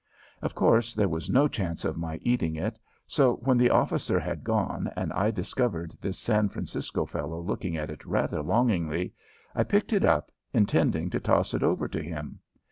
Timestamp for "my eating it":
1.95-2.79